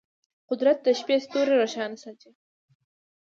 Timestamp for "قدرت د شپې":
0.49-1.15